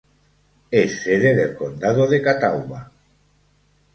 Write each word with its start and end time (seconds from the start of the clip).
Es 0.71 1.03
sede 1.03 1.35
del 1.35 1.55
condado 1.55 2.07
de 2.07 2.23
Catawba. 2.23 2.91